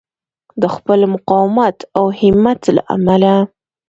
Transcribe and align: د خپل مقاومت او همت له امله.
د 0.61 0.63
خپل 0.75 0.99
مقاومت 1.13 1.77
او 1.97 2.05
همت 2.19 2.61
له 2.75 2.81
امله. 2.95 3.35